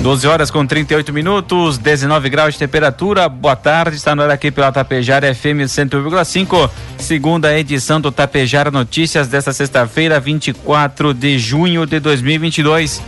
12 0.00 0.28
horas 0.28 0.50
com 0.50 0.64
38 0.64 1.12
minutos, 1.12 1.76
19 1.76 2.30
graus 2.30 2.54
de 2.54 2.60
temperatura. 2.60 3.28
Boa 3.28 3.56
tarde, 3.56 3.96
está 3.96 4.14
no 4.14 4.22
ar 4.22 4.30
aqui 4.30 4.50
pela 4.50 4.70
Tapejara 4.70 5.34
FM 5.34 5.66
101,5, 5.66 6.70
segunda 6.98 7.58
edição 7.58 8.00
do 8.00 8.12
Tapejara 8.12 8.70
Notícias 8.70 9.26
desta 9.26 9.52
sexta-feira, 9.52 10.20
24 10.20 11.12
de 11.12 11.36
junho 11.38 11.84
de 11.84 11.98
2022. 11.98 13.02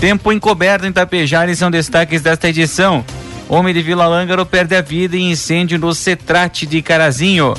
Tempo 0.00 0.32
encoberto 0.32 0.86
em 0.86 0.92
Tapejara 0.92 1.50
e 1.50 1.56
são 1.56 1.68
destaques 1.68 2.22
desta 2.22 2.48
edição. 2.48 3.04
Homem 3.48 3.74
de 3.74 3.82
Vila 3.82 4.06
Lângaro 4.06 4.46
perde 4.46 4.76
a 4.76 4.80
vida 4.80 5.16
em 5.16 5.32
incêndio 5.32 5.80
no 5.80 5.92
Cetrate 5.92 6.64
de 6.64 6.80
Carazinho. 6.80 7.54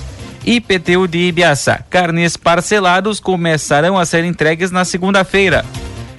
IPTU 0.45 1.09
de 1.09 1.19
Ibiaçá. 1.19 1.81
Carnes 1.89 2.37
parcelados 2.37 3.19
começarão 3.19 3.97
a 3.97 4.05
ser 4.05 4.23
entregues 4.23 4.71
na 4.71 4.85
segunda-feira. 4.85 5.65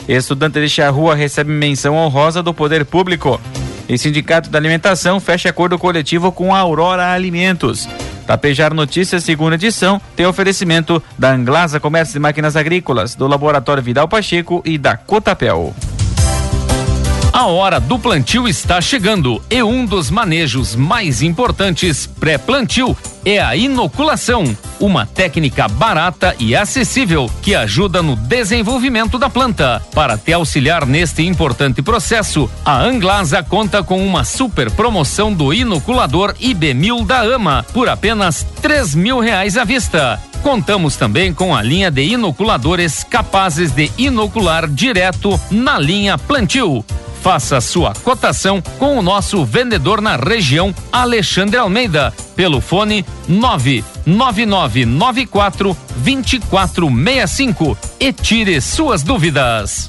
Estudante 0.09 0.61
de 0.61 0.69
Charrua 0.69 1.15
recebe 1.15 1.51
menção 1.51 1.95
honrosa 1.97 2.43
do 2.43 2.53
poder 2.53 2.85
público. 2.85 3.41
E 3.89 3.99
Sindicato 3.99 4.51
da 4.51 4.59
Alimentação 4.59 5.21
fecha 5.21 5.49
acordo 5.49 5.79
coletivo 5.79 6.33
com 6.33 6.55
a 6.55 6.59
Aurora 6.59 7.13
Alimentos. 7.13 7.89
Tapejar 8.27 8.73
Notícias, 8.73 9.25
segunda 9.25 9.57
edição, 9.57 10.01
tem 10.17 10.27
oferecimento 10.27 11.03
da 11.19 11.33
Anglasa 11.33 11.81
Comércio 11.81 12.15
de 12.15 12.21
Máquinas 12.21 12.57
Agrícolas, 12.57 13.15
do 13.15 13.27
Laboratório 13.27 13.83
Vidal 13.83 14.09
Pacheco 14.09 14.63
e 14.65 14.79
da 14.79 14.97
Cotapel. 14.97 15.75
A 17.33 17.47
hora 17.47 17.81
do 17.81 17.99
plantio 17.99 18.47
está 18.47 18.79
chegando 18.79 19.43
e 19.49 19.63
um 19.63 19.87
dos 19.87 20.11
manejos 20.11 20.77
mais 20.77 21.23
importantes 21.23 22.07
pré-plantio 22.07 22.95
é 23.25 23.41
a 23.41 23.57
inoculação, 23.57 24.55
uma 24.79 25.07
técnica 25.07 25.67
barata 25.67 26.37
e 26.39 26.55
acessível 26.55 27.31
que 27.41 27.55
ajuda 27.55 28.03
no 28.03 28.17
desenvolvimento 28.17 29.19
da 29.19 29.31
planta. 29.31 29.83
Para 29.95 30.19
te 30.19 30.31
auxiliar 30.31 30.85
neste 30.85 31.23
importante 31.23 31.81
processo, 31.81 32.51
a 32.63 32.79
Anglasa 32.83 33.43
conta 33.43 33.83
com 33.83 34.07
uma 34.07 34.25
super 34.25 34.71
promoção 34.71 35.33
do 35.33 35.55
inoculador 35.55 36.35
IB1000 36.35 37.07
da 37.07 37.21
AMA 37.21 37.65
por 37.73 37.89
apenas 37.89 38.47
três 38.61 38.95
mil 38.95 39.21
reais 39.21 39.57
à 39.57 39.65
vista. 39.65 40.21
Contamos 40.43 40.97
também 40.97 41.33
com 41.33 41.57
a 41.57 41.63
linha 41.63 41.91
de 41.91 42.03
inoculadores 42.03 43.03
capazes 43.05 43.71
de 43.71 43.91
inocular 43.97 44.69
direto 44.69 45.41
na 45.51 45.79
linha 45.79 46.19
plantio. 46.19 46.85
Faça 47.23 47.61
sua 47.61 47.93
cotação 48.03 48.61
com 48.81 48.99
o 48.99 49.03
nosso 49.03 49.45
vendedor 49.45 50.01
na 50.01 50.17
região, 50.17 50.75
Alexandre 50.91 51.57
Almeida, 51.57 52.13
pelo 52.35 52.61
fone 52.61 53.07
99994 53.29 55.77
2465 55.99 57.79
e 58.01 58.13
tire 58.13 58.61
suas 58.61 59.05
dúvidas. 59.05 59.89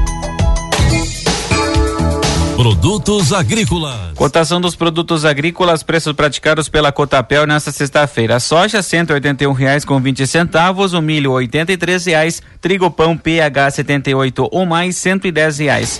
Produtos 2.61 3.33
agrícolas. 3.33 4.13
Cotação 4.13 4.61
dos 4.61 4.75
produtos 4.75 5.25
agrícolas, 5.25 5.81
preços 5.81 6.13
praticados 6.13 6.69
pela 6.69 6.91
Cotapel 6.91 7.47
nesta 7.47 7.71
sexta-feira. 7.71 8.39
Soja 8.39 8.83
cento 8.83 9.13
um 9.49 9.51
reais 9.51 9.83
com 9.83 9.99
vinte 9.99 10.27
centavos, 10.27 10.93
o 10.93 11.01
milho 11.01 11.31
oitenta 11.31 11.73
e 11.73 11.77
três 11.77 12.05
reais, 12.05 12.39
trigo 12.61 12.91
pão 12.91 13.17
PH 13.17 13.71
78 13.71 14.47
ou 14.51 14.63
mais 14.67 14.95
cento 14.95 15.25
e 15.25 15.31
dez 15.31 15.57
reais. 15.57 15.99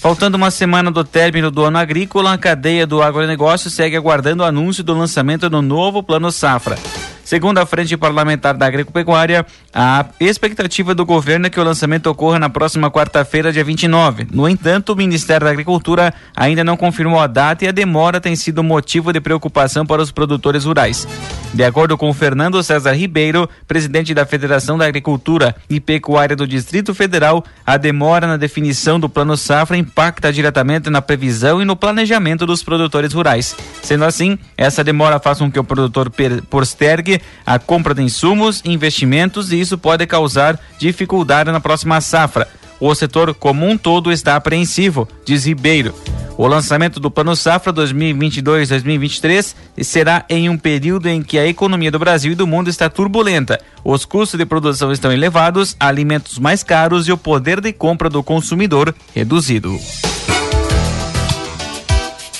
Faltando 0.00 0.36
uma 0.36 0.50
semana 0.50 0.90
do 0.90 1.04
término 1.04 1.52
do 1.52 1.62
ano 1.62 1.78
agrícola, 1.78 2.32
a 2.32 2.38
cadeia 2.38 2.84
do 2.84 3.00
agronegócio 3.00 3.70
segue 3.70 3.96
aguardando 3.96 4.42
o 4.42 4.46
anúncio 4.46 4.82
do 4.82 4.94
lançamento 4.94 5.48
do 5.48 5.62
novo 5.62 6.02
Plano 6.02 6.32
Safra. 6.32 6.76
Segundo 7.24 7.58
a 7.58 7.66
Frente 7.66 7.96
Parlamentar 7.96 8.56
da 8.56 8.66
Agropecuária, 8.66 9.46
a 9.72 10.06
expectativa 10.20 10.94
do 10.94 11.04
governo 11.04 11.46
é 11.46 11.50
que 11.50 11.60
o 11.60 11.64
lançamento 11.64 12.06
ocorra 12.08 12.38
na 12.38 12.50
próxima 12.50 12.90
quarta-feira, 12.90 13.52
dia 13.52 13.64
29. 13.64 14.26
No 14.30 14.48
entanto, 14.48 14.92
o 14.92 14.96
Ministério 14.96 15.44
da 15.46 15.50
Agricultura 15.50 16.12
ainda 16.36 16.64
não 16.64 16.76
confirmou 16.76 17.20
a 17.20 17.26
data 17.26 17.64
e 17.64 17.68
a 17.68 17.72
demora 17.72 18.20
tem 18.20 18.34
sido 18.36 18.62
motivo 18.62 19.12
de 19.12 19.20
preocupação 19.20 19.86
para 19.86 20.02
os 20.02 20.10
produtores 20.10 20.64
rurais. 20.64 21.06
De 21.54 21.62
acordo 21.62 21.98
com 21.98 22.12
Fernando 22.14 22.62
César 22.62 22.92
Ribeiro, 22.92 23.48
presidente 23.68 24.14
da 24.14 24.24
Federação 24.24 24.78
da 24.78 24.86
Agricultura 24.86 25.54
e 25.68 25.78
Pecuária 25.80 26.34
do 26.34 26.46
Distrito 26.46 26.94
Federal, 26.94 27.44
a 27.66 27.76
demora 27.76 28.26
na 28.26 28.38
definição 28.38 28.98
do 28.98 29.06
Plano 29.06 29.36
Safra 29.36 29.76
impacta 29.76 30.32
diretamente 30.32 30.88
na 30.88 31.02
previsão 31.02 31.60
e 31.60 31.66
no 31.66 31.76
planejamento 31.76 32.46
dos 32.46 32.62
produtores 32.62 33.12
rurais. 33.12 33.54
Sendo 33.82 34.06
assim, 34.06 34.38
essa 34.56 34.82
demora 34.82 35.20
faz 35.20 35.38
com 35.38 35.52
que 35.52 35.58
o 35.58 35.64
produtor 35.64 36.10
postergue 36.48 37.20
a 37.44 37.58
compra 37.58 37.94
de 37.94 38.02
insumos, 38.02 38.62
investimentos 38.64 39.52
e 39.52 39.60
isso 39.60 39.76
pode 39.76 40.06
causar 40.06 40.58
dificuldade 40.78 41.52
na 41.52 41.60
próxima 41.60 42.00
safra. 42.00 42.48
O 42.84 42.92
setor 42.96 43.32
como 43.32 43.64
um 43.64 43.78
todo 43.78 44.10
está 44.10 44.34
apreensivo, 44.34 45.08
diz 45.24 45.46
Ribeiro. 45.46 45.94
O 46.36 46.48
lançamento 46.48 46.98
do 46.98 47.12
Plano 47.12 47.36
Safra 47.36 47.72
2022-2023 47.72 49.54
será 49.82 50.24
em 50.28 50.48
um 50.48 50.58
período 50.58 51.08
em 51.08 51.22
que 51.22 51.38
a 51.38 51.46
economia 51.46 51.92
do 51.92 51.98
Brasil 52.00 52.32
e 52.32 52.34
do 52.34 52.44
mundo 52.44 52.68
está 52.68 52.90
turbulenta. 52.90 53.60
Os 53.84 54.04
custos 54.04 54.36
de 54.36 54.44
produção 54.44 54.90
estão 54.90 55.12
elevados, 55.12 55.76
alimentos 55.78 56.40
mais 56.40 56.64
caros 56.64 57.06
e 57.06 57.12
o 57.12 57.16
poder 57.16 57.60
de 57.60 57.72
compra 57.72 58.10
do 58.10 58.20
consumidor 58.20 58.92
reduzido. 59.14 59.78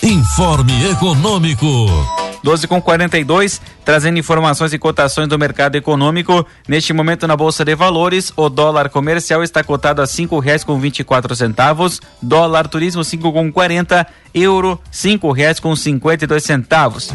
Informe 0.02 0.90
Econômico. 0.90 2.21
12 2.42 2.66
com 2.66 2.82
42, 2.82 3.60
trazendo 3.84 4.18
informações 4.18 4.72
e 4.72 4.78
cotações 4.78 5.28
do 5.28 5.38
mercado 5.38 5.76
econômico. 5.76 6.44
Neste 6.66 6.92
momento 6.92 7.26
na 7.26 7.36
Bolsa 7.36 7.64
de 7.64 7.74
Valores, 7.74 8.32
o 8.36 8.48
dólar 8.48 8.88
comercial 8.88 9.42
está 9.42 9.62
cotado 9.62 10.02
a 10.02 10.06
cinco 10.06 10.38
reais 10.38 10.64
com 10.64 10.78
vinte 10.78 11.00
e 11.00 11.04
quatro 11.04 11.34
centavos, 11.36 12.00
dólar 12.20 12.66
turismo 12.66 13.04
cinco 13.04 13.32
com 13.32 13.52
quarenta, 13.52 14.06
euro 14.34 14.80
cinco 14.90 15.30
reais 15.30 15.60
com 15.60 15.74
cinquenta 15.76 16.24
e 16.24 16.26
dois 16.26 16.42
centavos. 16.42 17.12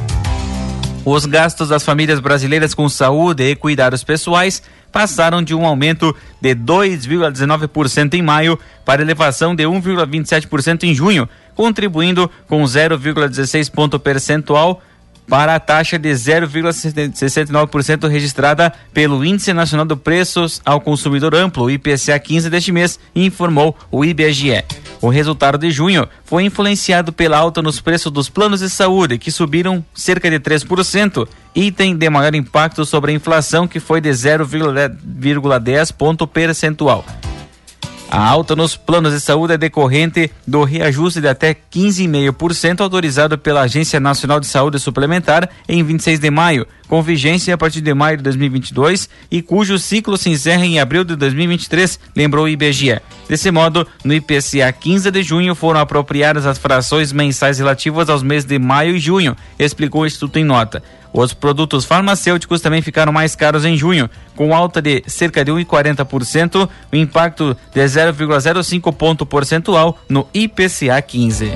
Os 1.10 1.26
gastos 1.26 1.70
das 1.70 1.84
famílias 1.84 2.20
brasileiras 2.20 2.74
com 2.74 2.90
saúde 2.90 3.42
e 3.44 3.56
cuidados 3.56 4.04
pessoais 4.04 4.62
passaram 4.92 5.42
de 5.42 5.56
um 5.56 5.66
aumento 5.66 6.14
de 6.42 6.54
2,19% 6.54 8.14
em 8.14 8.22
maio 8.22 8.60
para 8.84 9.02
elevação 9.02 9.56
de 9.56 9.64
1,27% 9.64 10.84
em 10.84 10.94
junho, 10.94 11.30
contribuindo 11.56 12.30
com 12.48 12.62
0,16 12.64 13.72
ponto 13.72 13.98
percentual 14.00 14.82
para 15.28 15.56
a 15.56 15.60
taxa 15.60 16.00
de 16.00 16.10
0,69% 16.10 18.08
registrada 18.08 18.74
pelo 18.94 19.24
Índice 19.26 19.54
Nacional 19.54 19.86
de 19.86 19.96
Preços 19.96 20.62
ao 20.66 20.80
Consumidor 20.80 21.36
Amplo, 21.36 21.70
IPCA 21.70 22.18
15 22.18 22.50
deste 22.50 22.72
mês, 22.72 23.00
informou 23.16 23.76
o 23.92 24.06
IBGE. 24.06 24.64
O 25.02 25.10
resultado 25.10 25.58
de 25.58 25.70
junho 25.70 26.08
foi 26.24 26.44
influenciado 26.44 27.14
pela 27.14 27.38
alta 27.38 27.62
nos 27.62 27.80
preços 27.80 28.12
dos 28.12 28.30
planos 28.30 28.62
de 28.62 28.70
saúde, 28.70 29.18
que 29.18 29.30
subiram 29.30 29.86
cerca 29.94 30.30
de 30.30 30.40
3%, 30.40 31.28
item 31.54 31.96
de 31.96 32.10
maior 32.10 32.34
impacto 32.34 32.86
sobre 32.86 33.12
a 33.12 33.16
inflação, 33.16 33.68
que 33.68 33.80
foi 33.80 34.02
de 34.02 34.10
0,10 34.10 35.92
ponto 35.92 36.26
percentual. 36.26 37.06
A 38.10 38.26
alta 38.26 38.56
nos 38.56 38.78
planos 38.78 39.14
de 39.14 39.20
saúde 39.20 39.54
é 39.54 39.58
decorrente 39.58 40.32
do 40.46 40.64
reajuste 40.64 41.20
de 41.20 41.28
até 41.28 41.54
15,5% 41.54 42.80
autorizado 42.80 43.38
pela 43.38 43.62
Agência 43.62 44.00
Nacional 44.00 44.40
de 44.40 44.48
Saúde 44.48 44.80
Suplementar 44.80 45.50
em 45.68 45.84
26 45.84 46.18
de 46.18 46.32
maio, 46.32 46.66
com 46.88 47.02
vigência 47.04 47.54
a 47.54 47.58
partir 47.58 47.82
de 47.82 47.94
maio 47.94 48.16
de 48.16 48.24
2022 48.24 49.10
e 49.30 49.42
cujo 49.42 49.78
ciclo 49.78 50.16
se 50.16 50.30
encerra 50.30 50.66
em 50.66 50.80
abril 50.80 51.04
de 51.04 51.18
2023, 51.18 52.00
lembrou 52.16 52.46
o 52.46 52.50
IBGE. 52.50 53.02
Desse 53.28 53.52
modo, 53.52 53.86
no 54.06 54.14
IPCA 54.14 54.72
15 54.72 55.12
de 55.12 55.22
junho 55.22 55.54
foram 55.54 55.82
apropriadas 55.82 56.46
as 56.46 56.58
frações 56.58 57.12
mensais 57.12 57.60
relativas 57.60 58.10
aos 58.10 58.24
meses 58.24 58.48
de 58.48 58.58
maio 58.58 58.96
e 58.96 59.00
junho, 59.00 59.36
explicou 59.60 60.04
o 60.04 60.08
Instituto 60.08 60.40
em 60.40 60.46
nota. 60.46 60.82
Os 61.14 61.34
produtos 61.34 61.86
farmacêuticos 61.86 62.62
também 62.62 62.82
ficaram 62.82 63.12
mais 63.12 63.36
caros 63.36 63.66
em 63.66 63.78
junho, 63.78 64.10
com 64.36 64.54
alta 64.56 64.82
de 64.82 65.04
cerca 65.08 65.44
de 65.44 65.52
1,40%, 65.52 66.70
o 66.92 66.96
impacto 66.96 67.56
de 67.74 67.82
0,05 67.82 68.94
ponto 68.94 69.26
percentual 69.26 69.98
no 70.10 70.28
IPCA 70.34 71.02
15. 71.02 71.52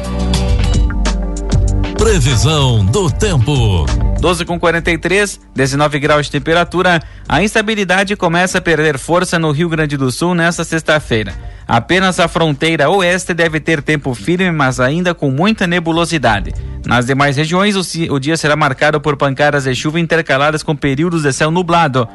Previsão 1.98 2.84
do 2.86 3.10
tempo. 3.12 4.11
12 4.22 4.46
com 4.46 4.60
43, 4.60 5.42
19 5.56 6.00
graus 6.00 6.28
de 6.28 6.32
temperatura. 6.32 7.02
A 7.28 7.42
instabilidade 7.42 8.16
começa 8.16 8.60
a 8.60 8.62
perder 8.62 9.00
força 9.00 9.40
no 9.40 9.50
Rio 9.50 9.68
Grande 9.68 9.98
do 9.98 10.12
Sul 10.12 10.36
nesta 10.36 10.64
sexta-feira. 10.64 11.34
Apenas 11.68 12.20
a 12.20 12.28
fronteira 12.28 12.88
oeste 12.92 13.34
deve 13.34 13.60
ter 13.60 13.82
tempo 13.82 14.14
firme, 14.14 14.52
mas 14.52 14.80
ainda 14.80 15.16
com 15.16 15.32
muita 15.32 15.66
nebulosidade. 15.66 16.54
Nas 16.86 17.08
demais 17.08 17.36
regiões, 17.36 17.76
o, 17.76 18.14
o 18.14 18.20
dia 18.20 18.38
será 18.38 18.56
marcado 18.56 19.02
por 19.02 19.18
pancadas 19.18 19.64
de 19.64 19.74
chuva 19.74 20.00
intercaladas 20.00 20.62
com 20.62 20.76
períodos 20.76 21.24
de 21.24 21.34
céu 21.34 21.50
nublado. 21.50 22.08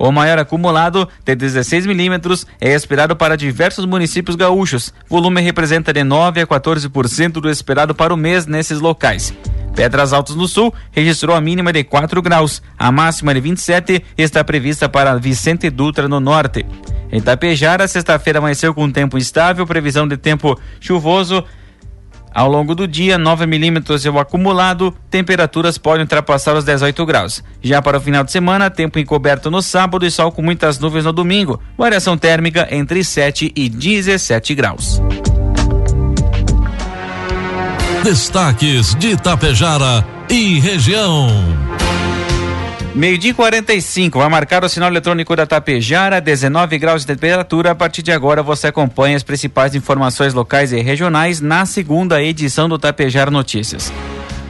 O 0.00 0.10
maior 0.10 0.40
acumulado, 0.40 1.08
de 1.24 1.36
16 1.36 1.86
milímetros, 1.86 2.44
é 2.60 2.74
esperado 2.74 3.14
para 3.14 3.36
diversos 3.36 3.86
municípios 3.86 4.34
gaúchos. 4.34 4.92
Volume 5.08 5.40
representa 5.40 5.92
de 5.92 6.02
9 6.02 6.40
a 6.40 6.46
14% 6.46 7.34
do 7.34 7.48
esperado 7.48 7.94
para 7.94 8.12
o 8.12 8.16
mês 8.16 8.46
nesses 8.46 8.80
locais. 8.80 9.32
Pedras 9.74 10.12
Altas 10.12 10.36
no 10.36 10.46
Sul 10.46 10.72
registrou 10.90 11.34
a 11.34 11.40
mínima 11.40 11.72
de 11.72 11.84
4 11.84 12.20
graus, 12.20 12.62
a 12.78 12.92
máxima 12.92 13.34
de 13.34 13.40
27 13.40 14.04
está 14.16 14.44
prevista 14.44 14.88
para 14.88 15.16
Vicente 15.16 15.70
Dutra 15.70 16.08
no 16.08 16.20
norte. 16.20 16.66
Em 17.10 17.20
Tapejara, 17.20 17.86
sexta-feira 17.88 18.38
amanheceu 18.38 18.74
com 18.74 18.90
tempo 18.90 19.18
instável, 19.18 19.66
previsão 19.66 20.06
de 20.08 20.16
tempo 20.16 20.58
chuvoso 20.80 21.44
ao 22.34 22.50
longo 22.50 22.74
do 22.74 22.88
dia, 22.88 23.18
9 23.18 23.46
milímetros 23.46 24.06
é 24.06 24.10
o 24.10 24.18
acumulado, 24.18 24.94
temperaturas 25.10 25.76
podem 25.76 26.02
ultrapassar 26.02 26.56
os 26.56 26.64
18 26.64 27.04
graus. 27.04 27.44
Já 27.62 27.82
para 27.82 27.98
o 27.98 28.00
final 28.00 28.24
de 28.24 28.32
semana, 28.32 28.70
tempo 28.70 28.98
encoberto 28.98 29.50
no 29.50 29.60
sábado 29.60 30.06
e 30.06 30.10
sol 30.10 30.32
com 30.32 30.40
muitas 30.40 30.78
nuvens 30.78 31.04
no 31.04 31.12
domingo. 31.12 31.60
Variação 31.76 32.16
térmica 32.16 32.66
entre 32.70 33.04
7 33.04 33.52
e 33.54 33.68
17 33.68 34.54
graus. 34.54 35.00
Destaques 38.02 38.96
de 38.96 39.10
Itapejara 39.10 40.04
e 40.28 40.58
região. 40.58 41.28
Meio-dia 42.96 43.32
45, 43.32 44.18
vai 44.18 44.28
marcar 44.28 44.64
o 44.64 44.68
sinal 44.68 44.90
eletrônico 44.90 45.36
da 45.36 45.46
Tapejara, 45.46 46.20
19 46.20 46.78
graus 46.78 47.02
de 47.02 47.06
temperatura. 47.06 47.70
A 47.70 47.74
partir 47.76 48.02
de 48.02 48.10
agora 48.10 48.42
você 48.42 48.66
acompanha 48.66 49.16
as 49.16 49.22
principais 49.22 49.76
informações 49.76 50.34
locais 50.34 50.72
e 50.72 50.80
regionais 50.80 51.40
na 51.40 51.64
segunda 51.64 52.20
edição 52.20 52.68
do 52.68 52.76
Tapejara 52.76 53.30
Notícias. 53.30 53.92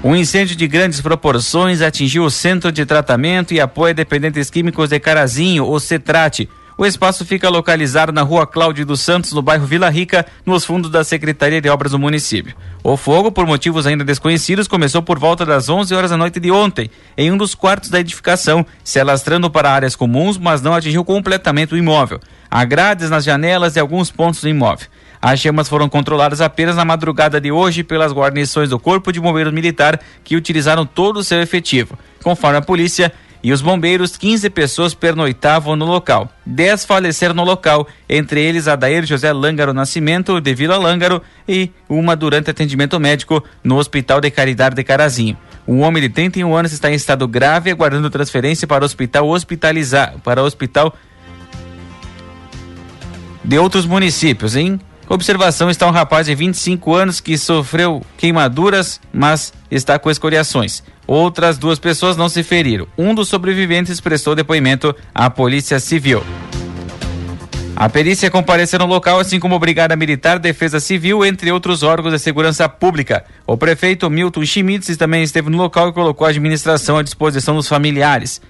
Um 0.02 0.16
incêndio 0.16 0.56
de 0.56 0.66
grandes 0.66 1.02
proporções 1.02 1.82
atingiu 1.82 2.24
o 2.24 2.30
centro 2.30 2.72
de 2.72 2.86
tratamento 2.86 3.52
e 3.52 3.60
apoio 3.60 3.90
a 3.90 3.94
dependentes 3.94 4.48
químicos 4.48 4.88
de 4.88 4.98
Carazinho, 4.98 5.68
o 5.68 5.78
Cetrate. 5.78 6.48
O 6.76 6.86
espaço 6.86 7.24
fica 7.24 7.50
localizado 7.50 8.12
na 8.12 8.22
rua 8.22 8.46
Cláudio 8.46 8.86
dos 8.86 9.00
Santos, 9.00 9.32
no 9.32 9.42
bairro 9.42 9.66
Vila 9.66 9.90
Rica, 9.90 10.24
nos 10.44 10.64
fundos 10.64 10.90
da 10.90 11.04
Secretaria 11.04 11.60
de 11.60 11.68
Obras 11.68 11.92
do 11.92 11.98
município. 11.98 12.54
O 12.82 12.96
fogo, 12.96 13.30
por 13.30 13.46
motivos 13.46 13.86
ainda 13.86 14.04
desconhecidos, 14.04 14.66
começou 14.66 15.02
por 15.02 15.18
volta 15.18 15.44
das 15.44 15.68
11 15.68 15.94
horas 15.94 16.10
da 16.10 16.16
noite 16.16 16.40
de 16.40 16.50
ontem, 16.50 16.90
em 17.16 17.30
um 17.30 17.36
dos 17.36 17.54
quartos 17.54 17.90
da 17.90 18.00
edificação, 18.00 18.66
se 18.82 18.98
alastrando 18.98 19.50
para 19.50 19.70
áreas 19.70 19.94
comuns, 19.94 20.38
mas 20.38 20.62
não 20.62 20.74
atingiu 20.74 21.04
completamente 21.04 21.74
o 21.74 21.76
imóvel. 21.76 22.18
Há 22.50 22.64
grades 22.64 23.10
nas 23.10 23.24
janelas 23.24 23.76
e 23.76 23.80
alguns 23.80 24.10
pontos 24.10 24.40
do 24.40 24.48
imóvel. 24.48 24.88
As 25.20 25.38
chamas 25.38 25.68
foram 25.68 25.88
controladas 25.88 26.40
apenas 26.40 26.74
na 26.74 26.84
madrugada 26.84 27.40
de 27.40 27.52
hoje 27.52 27.84
pelas 27.84 28.12
guarnições 28.12 28.70
do 28.70 28.78
Corpo 28.78 29.12
de 29.12 29.20
Bombeiros 29.20 29.52
Militar, 29.52 30.00
que 30.24 30.34
utilizaram 30.34 30.84
todo 30.84 31.18
o 31.18 31.24
seu 31.24 31.40
efetivo. 31.40 31.96
Conforme 32.24 32.58
a 32.58 32.62
polícia, 32.62 33.12
e 33.42 33.52
os 33.52 33.60
bombeiros, 33.60 34.16
15 34.16 34.48
pessoas 34.50 34.94
pernoitavam 34.94 35.74
no 35.74 35.84
local. 35.84 36.30
10 36.46 36.84
faleceram 36.84 37.34
no 37.34 37.44
local, 37.44 37.88
entre 38.08 38.40
eles 38.40 38.68
Adair 38.68 39.04
José 39.04 39.32
Lângaro 39.32 39.74
Nascimento, 39.74 40.40
de 40.40 40.54
Vila 40.54 40.76
Lângaro, 40.76 41.20
e 41.48 41.70
uma 41.88 42.14
durante 42.14 42.50
atendimento 42.50 43.00
médico 43.00 43.42
no 43.64 43.78
Hospital 43.78 44.20
de 44.20 44.30
Caridade 44.30 44.76
de 44.76 44.84
Carazinho. 44.84 45.36
Um 45.66 45.80
homem 45.80 46.02
de 46.02 46.08
31 46.08 46.54
anos 46.54 46.72
está 46.72 46.90
em 46.90 46.94
estado 46.94 47.26
grave, 47.26 47.70
aguardando 47.70 48.10
transferência 48.10 48.66
para 48.66 48.84
o 48.84 48.86
hospital 48.86 49.28
hospitalizar, 49.28 50.14
para 50.22 50.42
o 50.42 50.44
hospital 50.44 50.94
de 53.44 53.58
outros 53.58 53.86
municípios, 53.86 54.54
hein? 54.54 54.80
Observação 55.12 55.68
está 55.68 55.86
um 55.86 55.90
rapaz 55.90 56.24
de 56.26 56.34
25 56.34 56.94
anos 56.94 57.20
que 57.20 57.36
sofreu 57.36 58.00
queimaduras, 58.16 58.98
mas 59.12 59.52
está 59.70 59.98
com 59.98 60.10
escoriações. 60.10 60.82
Outras 61.06 61.58
duas 61.58 61.78
pessoas 61.78 62.16
não 62.16 62.30
se 62.30 62.42
feriram. 62.42 62.88
Um 62.96 63.14
dos 63.14 63.28
sobreviventes 63.28 64.00
prestou 64.00 64.34
depoimento 64.34 64.96
à 65.14 65.28
Polícia 65.28 65.78
Civil. 65.78 66.24
A 67.76 67.90
perícia 67.90 68.30
compareceu 68.30 68.78
no 68.78 68.86
local, 68.86 69.20
assim 69.20 69.38
como 69.38 69.54
a 69.54 69.58
Brigada 69.58 69.94
Militar, 69.96 70.38
Defesa 70.38 70.80
Civil, 70.80 71.22
entre 71.26 71.52
outros 71.52 71.82
órgãos 71.82 72.14
de 72.14 72.18
segurança 72.18 72.66
pública. 72.66 73.22
O 73.46 73.54
prefeito 73.58 74.08
Milton 74.08 74.46
Schmitz 74.46 74.96
também 74.96 75.22
esteve 75.22 75.50
no 75.50 75.58
local 75.58 75.90
e 75.90 75.92
colocou 75.92 76.26
a 76.26 76.30
administração 76.30 76.96
à 76.96 77.02
disposição 77.02 77.54
dos 77.54 77.68
familiares. 77.68 78.40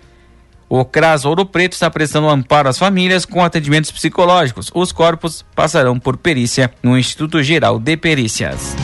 O 0.75 0.87
CRAS 0.87 1.27
Ouro 1.27 1.45
Preto 1.45 1.75
está 1.75 1.91
prestando 1.91 2.31
amparo 2.31 2.67
às 2.67 2.79
famílias 2.79 3.27
com 3.27 3.45
atendimentos 3.45 3.91
psicológicos. 3.91 4.71
Os 4.73 4.91
corpos 4.91 5.45
passarão 5.55 6.01
por 6.01 6.17
perícia 6.17 6.73
no 6.83 6.97
Instituto 6.97 7.43
Geral 7.43 7.79
de 7.79 7.95
Perícias. 7.95 8.75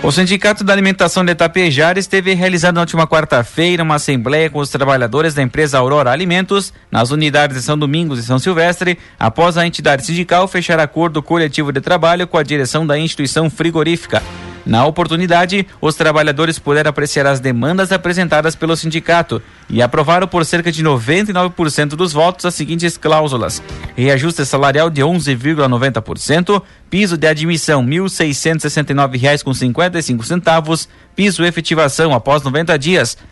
O 0.00 0.12
Sindicato 0.12 0.62
da 0.62 0.72
Alimentação 0.72 1.24
de 1.24 1.32
Itapejara 1.32 1.98
esteve 1.98 2.34
realizando 2.34 2.76
na 2.76 2.82
última 2.82 3.04
quarta-feira 3.04 3.82
uma 3.82 3.96
assembleia 3.96 4.48
com 4.48 4.60
os 4.60 4.70
trabalhadores 4.70 5.34
da 5.34 5.42
empresa 5.42 5.78
Aurora 5.78 6.12
Alimentos 6.12 6.72
nas 6.88 7.10
unidades 7.10 7.56
de 7.56 7.64
São 7.64 7.76
Domingos 7.76 8.20
e 8.20 8.22
São 8.22 8.38
Silvestre, 8.38 8.96
após 9.18 9.58
a 9.58 9.66
entidade 9.66 10.06
sindical 10.06 10.46
fechar 10.46 10.78
acordo 10.78 11.20
coletivo 11.20 11.72
de 11.72 11.80
trabalho 11.80 12.28
com 12.28 12.38
a 12.38 12.44
direção 12.44 12.86
da 12.86 12.96
instituição 12.96 13.50
frigorífica. 13.50 14.22
Na 14.66 14.84
oportunidade, 14.84 15.66
os 15.80 15.94
trabalhadores 15.94 16.58
puderam 16.58 16.90
apreciar 16.90 17.24
as 17.24 17.38
demandas 17.38 17.92
apresentadas 17.92 18.56
pelo 18.56 18.76
sindicato 18.76 19.40
e 19.70 19.80
aprovaram 19.80 20.26
por 20.26 20.44
cerca 20.44 20.72
de 20.72 20.82
99% 20.82 21.90
dos 21.90 22.12
votos 22.12 22.44
as 22.44 22.56
seguintes 22.56 22.96
cláusulas: 22.96 23.62
reajuste 23.94 24.44
salarial 24.44 24.90
de 24.90 25.02
11,90%, 25.02 26.60
piso 26.90 27.16
de 27.16 27.28
admissão 27.28 27.84
R$ 27.84 27.98
1.669,55, 27.98 30.88
piso 31.14 31.44
efetivação 31.44 32.12
após 32.12 32.42
90 32.42 32.76
dias 32.76 33.16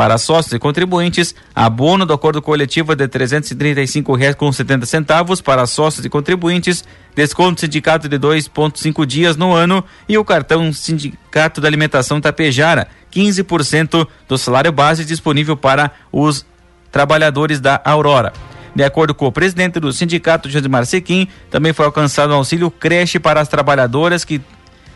para 0.00 0.16
sócios 0.16 0.54
e 0.54 0.58
contribuintes, 0.58 1.34
abono 1.54 2.06
do 2.06 2.14
acordo 2.14 2.40
coletivo 2.40 2.96
de 2.96 3.04
R$ 3.04 3.10
335,70 3.10 5.42
para 5.42 5.66
sócios 5.66 6.06
e 6.06 6.08
contribuintes, 6.08 6.82
desconto 7.14 7.60
sindicato 7.60 8.08
de 8.08 8.18
2,5 8.18 9.04
dias 9.04 9.36
no 9.36 9.52
ano 9.52 9.84
e 10.08 10.16
o 10.16 10.24
cartão 10.24 10.72
Sindicato 10.72 11.60
da 11.60 11.68
Alimentação 11.68 12.18
Tapejara, 12.18 12.88
15% 13.12 14.08
do 14.26 14.38
salário 14.38 14.72
base 14.72 15.04
disponível 15.04 15.54
para 15.54 15.90
os 16.10 16.46
trabalhadores 16.90 17.60
da 17.60 17.78
Aurora. 17.84 18.32
De 18.74 18.82
acordo 18.82 19.14
com 19.14 19.26
o 19.26 19.32
presidente 19.32 19.78
do 19.78 19.92
sindicato, 19.92 20.48
José 20.48 20.66
Marsequim, 20.66 21.28
também 21.50 21.74
foi 21.74 21.84
alcançado 21.84 22.32
um 22.32 22.36
auxílio 22.36 22.70
creche 22.70 23.20
para 23.20 23.38
as 23.38 23.48
trabalhadoras 23.48 24.24
que 24.24 24.40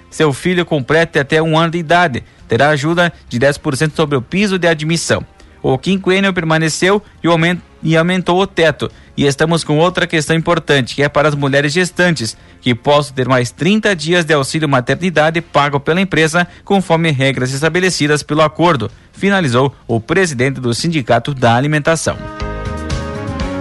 seu 0.09 0.33
filho 0.33 0.65
complete 0.65 1.19
até 1.19 1.43
um 1.43 1.59
ano 1.59 1.73
de 1.73 1.79
idade. 1.79 2.25
Terá 2.49 2.69
ajuda 2.71 3.13
de 3.29 3.39
10% 3.39 3.93
sobre 3.95 4.17
o 4.17 4.23
piso 4.23 4.59
de 4.59 4.69
admissão. 4.69 5.25
O 5.63 5.79
quinquênio 5.79 6.31
permaneceu 6.35 7.03
e, 7.23 7.27
aumento, 7.27 7.63
e 7.83 7.97
aumentou 7.97 8.39
o 8.39 8.47
teto. 8.47 8.91
E 9.17 9.25
estamos 9.25 9.65
com 9.65 9.79
outra 9.79 10.07
questão 10.07 10.37
importante, 10.37 10.95
que 10.95 11.03
é 11.03 11.09
para 11.09 11.27
as 11.27 11.35
mulheres 11.35 11.73
gestantes, 11.73 12.37
que 12.61 12.75
possam 12.75 13.15
ter 13.15 13.27
mais 13.27 13.51
30 13.51 13.97
dias 13.97 14.27
de 14.27 14.35
auxílio 14.35 14.69
maternidade 14.69 15.41
pago 15.41 15.81
pela 15.81 16.03
empresa, 16.03 16.47
conforme 16.67 17.11
regras 17.11 17.51
estabelecidas 17.53 18.23
pelo 18.23 18.43
acordo, 18.43 18.91
finalizou 19.13 19.75
o 19.87 19.99
presidente 19.99 20.61
do 20.61 20.75
Sindicato 20.75 21.33
da 21.33 21.57
Alimentação. 21.57 22.19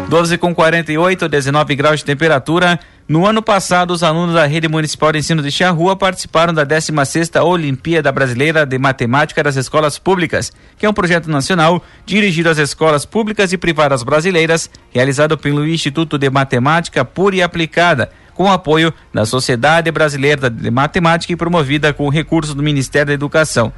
12 0.09 0.37
com 0.37 0.53
48, 0.53 1.29
19 1.29 1.75
graus 1.75 1.99
de 1.99 2.05
temperatura. 2.05 2.79
No 3.05 3.27
ano 3.27 3.41
passado, 3.41 3.91
os 3.91 4.01
alunos 4.01 4.33
da 4.33 4.45
Rede 4.45 4.69
Municipal 4.69 5.11
de 5.11 5.19
Ensino 5.19 5.43
de 5.43 5.51
Charrua 5.51 5.93
participaram 5.93 6.53
da 6.53 6.65
16ª 6.65 7.43
Olimpíada 7.43 8.09
Brasileira 8.13 8.65
de 8.65 8.77
Matemática 8.77 9.43
das 9.43 9.57
Escolas 9.57 9.99
Públicas, 9.99 10.53
que 10.77 10.85
é 10.85 10.89
um 10.89 10.93
projeto 10.93 11.29
nacional 11.29 11.83
dirigido 12.05 12.49
às 12.49 12.57
escolas 12.57 13.05
públicas 13.05 13.51
e 13.51 13.57
privadas 13.57 14.03
brasileiras, 14.03 14.69
realizado 14.89 15.37
pelo 15.37 15.67
Instituto 15.67 16.17
de 16.17 16.29
Matemática 16.29 17.03
Pura 17.03 17.35
e 17.35 17.43
Aplicada, 17.43 18.09
com 18.33 18.49
apoio 18.49 18.93
da 19.13 19.25
Sociedade 19.25 19.91
Brasileira 19.91 20.49
de 20.49 20.71
Matemática 20.71 21.33
e 21.33 21.35
promovida 21.35 21.91
com 21.91 22.07
recursos 22.07 22.55
do 22.55 22.63
Ministério 22.63 23.07
da 23.07 23.13
Educação. 23.13 23.73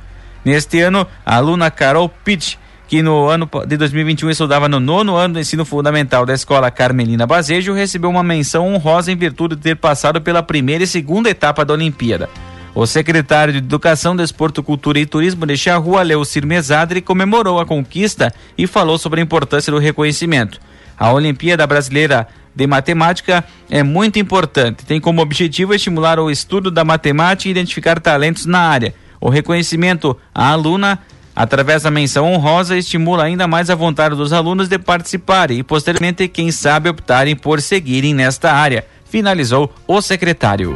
Neste 0.46 0.80
ano, 0.82 1.08
a 1.26 1.38
aluna 1.38 1.72
Carol 1.72 2.08
Pitt 2.08 2.60
que 2.88 3.02
no 3.02 3.28
ano 3.28 3.50
de 3.68 3.78
2021 3.78 4.30
estudava 4.30 4.70
no 4.70 4.80
nono 4.80 5.16
ano 5.16 5.36
do 5.36 5.40
ensino 5.40 5.66
fundamental 5.66 6.26
da 6.26 6.34
escola 6.34 6.70
Carmelina 6.70 7.26
Bazejo, 7.26 7.74
recebeu 7.74 8.10
uma 8.10 8.24
menção 8.24 8.74
honrosa 8.74 9.12
em 9.12 9.16
virtude 9.16 9.56
de 9.56 9.62
ter 9.62 9.76
passado 9.76 10.22
pela 10.22 10.44
primeira 10.44 10.84
e 10.84 10.88
segunda 10.88 11.30
etapa 11.30 11.66
da 11.66 11.74
Olimpíada. 11.74 12.30
O 12.76 12.86
secretário 12.86 13.54
de 13.54 13.60
Educação, 13.60 14.16
Desporto, 14.16 14.62
Cultura 14.62 15.00
e 15.00 15.06
Turismo 15.06 15.46
de 15.46 15.56
Charrua, 15.56 16.04
Leocir 16.04 16.46
Mesadri, 16.46 17.02
comemorou 17.02 17.60
a 17.60 17.66
conquista 17.66 18.34
e 18.58 18.68
falou 18.68 18.98
sobre 18.98 19.22
a 19.22 19.24
importância 19.24 19.72
do 19.72 19.80
reconhecimento. 19.80 20.60
A 20.98 21.12
Olimpíada 21.14 21.66
Brasileira 21.66 22.28
de 22.54 22.68
Matemática 22.68 23.46
é 23.70 23.82
muito 23.82 24.20
importante. 24.20 24.86
Tem 24.86 25.00
como 25.00 25.22
objetivo 25.22 25.74
estimular 25.74 26.20
o 26.20 26.30
estudo 26.30 26.70
da 26.70 26.84
matemática 26.84 27.48
e 27.48 27.52
identificar 27.52 28.00
talentos 28.00 28.46
na 28.46 28.60
área. 28.60 28.94
O 29.22 29.30
reconhecimento 29.30 30.18
à 30.34 30.50
aluna 30.50 31.00
Através 31.36 31.84
da 31.84 31.92
menção 31.92 32.32
honrosa, 32.32 32.78
estimula 32.78 33.26
ainda 33.26 33.46
mais 33.46 33.70
a 33.70 33.76
vontade 33.76 34.16
dos 34.16 34.32
alunos 34.32 34.70
de 34.70 34.80
participarem 34.80 35.60
e, 35.60 35.64
posteriormente, 35.64 36.30
quem 36.30 36.50
sabe, 36.50 36.88
optarem 36.88 37.36
por 37.36 37.62
seguirem 37.62 38.14
nesta 38.14 38.54
área, 38.54 38.86
finalizou 39.04 39.70
o 39.86 40.02
secretário. 40.02 40.74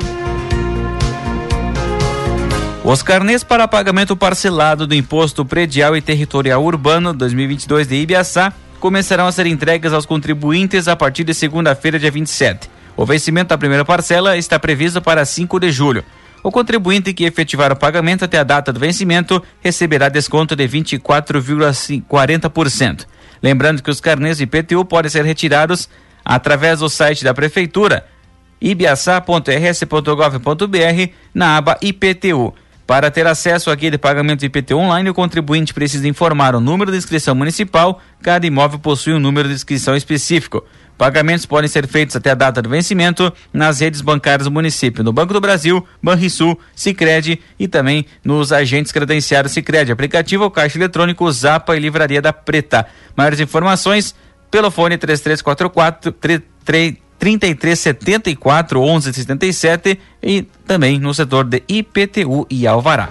Os 2.84 3.02
carnês 3.02 3.44
para 3.44 3.68
pagamento 3.68 4.18
parcelado 4.18 4.86
do 4.86 4.96
Imposto 4.96 5.46
Predial 5.46 5.96
e 5.96 6.02
Territorial 6.02 6.64
Urbano 6.64 7.14
2022 7.14 7.88
de 7.88 7.96
Ibiaçá 7.96 8.52
começarão 8.80 9.28
a 9.28 9.32
ser 9.32 9.46
entregues 9.46 9.94
aos 9.94 10.06
contribuintes 10.06 10.88
a 10.88 10.96
partir 10.96 11.24
de 11.24 11.34
segunda-feira, 11.34 12.00
dia 12.00 12.12
27. 12.12 12.70
O 12.98 13.06
vencimento 13.06 13.50
da 13.50 13.58
primeira 13.58 13.86
parcela 13.86 14.36
está 14.38 14.60
previsto 14.60 15.02
para 15.02 15.24
5 15.24 15.60
de 15.60 15.72
julho. 15.72 16.04
O 16.42 16.52
contribuinte 16.52 17.14
que 17.14 17.26
efetivar 17.26 17.72
o 17.72 17.76
pagamento 17.76 18.26
até 18.26 18.40
a 18.40 18.44
data 18.44 18.72
do 18.72 18.80
vencimento 18.80 19.44
receberá 19.60 20.08
desconto 20.10 20.56
de 20.56 20.68
24,40%. 20.68 23.06
Lembrando 23.42 23.84
que 23.84 23.90
os 23.90 24.00
carnês 24.00 24.38
de 24.38 24.44
IPTU 24.44 24.86
podem 24.86 25.10
ser 25.10 25.26
retirados 25.26 25.90
através 26.24 26.80
do 26.80 26.88
site 26.90 27.24
da 27.24 27.34
Prefeitura, 27.34 28.06
ibiaçá.rs.gov.br, 28.62 31.12
na 31.34 31.58
aba 31.58 31.76
IPTU. 31.82 32.54
Para 32.90 33.12
ter 33.12 33.28
acesso 33.28 33.70
à 33.70 33.76
guia 33.76 33.92
de 33.92 34.00
pagamento 34.00 34.40
de 34.40 34.48
IPTU 34.48 34.76
online, 34.78 35.12
o 35.12 35.14
contribuinte 35.14 35.76
precisa 35.76 36.08
informar 36.08 36.56
o 36.56 36.60
número 36.60 36.92
de 36.92 36.98
inscrição 36.98 37.36
municipal. 37.36 38.02
Cada 38.20 38.48
imóvel 38.48 38.80
possui 38.80 39.14
um 39.14 39.20
número 39.20 39.48
de 39.48 39.54
inscrição 39.54 39.96
específico. 39.96 40.66
Pagamentos 40.98 41.46
podem 41.46 41.68
ser 41.68 41.88
feitos 41.88 42.16
até 42.16 42.32
a 42.32 42.34
data 42.34 42.64
do 42.64 42.70
vencimento 42.70 43.32
nas 43.54 43.80
redes 43.80 44.02
bancárias 44.02 44.46
do 44.46 44.52
município, 44.52 45.04
no 45.04 45.14
Banco 45.14 45.34
do 45.34 45.40
Brasil, 45.40 45.86
Banrisul, 46.02 46.60
Sicredi 46.76 47.40
e 47.60 47.68
também 47.68 48.08
nos 48.24 48.52
agentes 48.52 48.92
credenciados 48.92 49.52
Sicredi, 49.52 49.92
aplicativo 49.92 50.50
Caixa 50.50 50.80
Eletrônico, 50.80 51.32
Zapa 51.32 51.78
e 51.78 51.80
Livraria 51.80 52.24
da 52.24 52.34
Preta. 52.34 52.88
Maiores 53.16 53.40
informações 53.40 54.16
pelo 54.50 54.72
fone 54.72 54.98
3344 54.98 56.12
3374 57.20 58.80
1177 58.80 60.00
e 60.24 60.42
também 60.66 60.98
no 60.98 61.14
setor 61.14 61.44
de 61.44 61.62
IPTU 61.68 62.48
e 62.50 62.66
Alvará. 62.66 63.10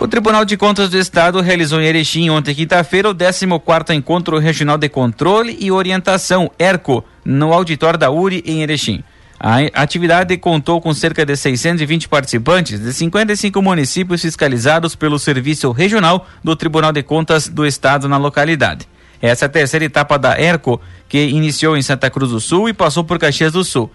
O 0.00 0.06
Tribunal 0.06 0.44
de 0.44 0.56
Contas 0.56 0.90
do 0.90 0.96
Estado 0.96 1.40
realizou 1.40 1.80
em 1.80 1.86
Erechim 1.86 2.30
ontem, 2.30 2.54
quinta-feira, 2.54 3.10
o 3.10 3.14
14 3.14 3.94
Encontro 3.94 4.38
Regional 4.38 4.78
de 4.78 4.88
Controle 4.88 5.56
e 5.60 5.72
Orientação, 5.72 6.50
ERCO, 6.56 7.04
no 7.24 7.52
auditório 7.52 7.98
da 7.98 8.08
URI, 8.08 8.42
em 8.46 8.62
Erechim. 8.62 9.02
A 9.40 9.58
atividade 9.74 10.36
contou 10.36 10.80
com 10.80 10.94
cerca 10.94 11.26
de 11.26 11.36
620 11.36 12.08
participantes 12.08 12.80
de 12.80 12.92
55 12.92 13.60
municípios 13.60 14.22
fiscalizados 14.22 14.96
pelo 14.96 15.18
Serviço 15.18 15.70
Regional 15.70 16.26
do 16.42 16.56
Tribunal 16.56 16.92
de 16.92 17.02
Contas 17.02 17.48
do 17.48 17.66
Estado 17.66 18.08
na 18.08 18.16
localidade. 18.16 18.88
Essa 19.20 19.44
é 19.44 19.46
a 19.46 19.50
terceira 19.50 19.84
etapa 19.84 20.18
da 20.18 20.40
ERCO, 20.40 20.80
que 21.08 21.18
iniciou 21.18 21.76
em 21.76 21.82
Santa 21.82 22.10
Cruz 22.10 22.30
do 22.30 22.40
Sul 22.40 22.68
e 22.68 22.72
passou 22.72 23.04
por 23.04 23.18
Caxias 23.18 23.52
do 23.52 23.64
Sul. 23.64 23.90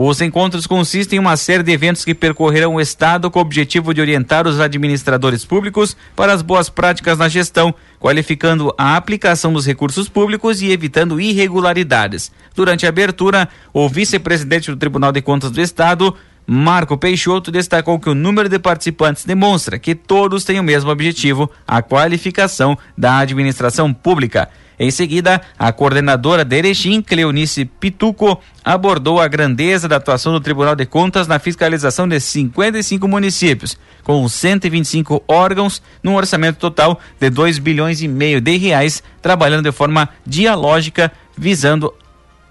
Os 0.00 0.20
encontros 0.20 0.64
consistem 0.64 1.16
em 1.16 1.20
uma 1.20 1.36
série 1.36 1.64
de 1.64 1.72
eventos 1.72 2.04
que 2.04 2.14
percorrerão 2.14 2.76
o 2.76 2.80
Estado 2.80 3.28
com 3.32 3.40
o 3.40 3.42
objetivo 3.42 3.92
de 3.92 4.00
orientar 4.00 4.46
os 4.46 4.60
administradores 4.60 5.44
públicos 5.44 5.96
para 6.14 6.32
as 6.32 6.40
boas 6.40 6.68
práticas 6.68 7.18
na 7.18 7.28
gestão, 7.28 7.74
qualificando 7.98 8.72
a 8.78 8.94
aplicação 8.94 9.52
dos 9.52 9.66
recursos 9.66 10.08
públicos 10.08 10.62
e 10.62 10.70
evitando 10.70 11.20
irregularidades. 11.20 12.30
Durante 12.54 12.86
a 12.86 12.90
abertura, 12.90 13.48
o 13.72 13.88
vice-presidente 13.88 14.70
do 14.70 14.76
Tribunal 14.76 15.10
de 15.10 15.20
Contas 15.20 15.50
do 15.50 15.60
Estado, 15.60 16.14
Marco 16.50 16.96
Peixoto 16.96 17.50
destacou 17.50 18.00
que 18.00 18.08
o 18.08 18.14
número 18.14 18.48
de 18.48 18.58
participantes 18.58 19.26
demonstra 19.26 19.78
que 19.78 19.94
todos 19.94 20.44
têm 20.44 20.58
o 20.58 20.62
mesmo 20.62 20.90
objetivo, 20.90 21.50
a 21.66 21.82
qualificação 21.82 22.78
da 22.96 23.18
administração 23.18 23.92
pública. 23.92 24.48
Em 24.78 24.90
seguida, 24.90 25.42
a 25.58 25.70
coordenadora 25.72 26.46
de 26.46 26.56
Erechim, 26.56 27.02
Cleonice 27.02 27.66
Pituco, 27.66 28.40
abordou 28.64 29.20
a 29.20 29.28
grandeza 29.28 29.86
da 29.86 29.96
atuação 29.96 30.32
do 30.32 30.40
Tribunal 30.40 30.74
de 30.74 30.86
Contas 30.86 31.28
na 31.28 31.38
fiscalização 31.38 32.08
de 32.08 32.18
55 32.18 33.06
municípios, 33.06 33.76
com 34.02 34.26
125 34.26 35.22
órgãos, 35.28 35.82
num 36.02 36.14
orçamento 36.14 36.56
total 36.56 36.98
de 37.20 37.28
2 37.28 37.58
bilhões 37.58 38.00
e 38.00 38.08
meio 38.08 38.40
de 38.40 38.56
reais, 38.56 39.02
trabalhando 39.20 39.64
de 39.64 39.72
forma 39.72 40.08
dialógica, 40.26 41.12
visando 41.36 41.92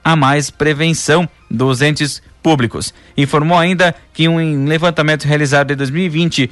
a 0.03 0.15
mais 0.15 0.51
prevenção 0.51 1.27
dos 1.49 1.81
entes 1.81 2.21
públicos. 2.41 2.93
Informou 3.17 3.57
ainda 3.57 3.95
que 4.13 4.27
um 4.27 4.65
levantamento 4.65 5.25
realizado 5.25 5.71
em 5.71 5.75
2020 5.75 6.49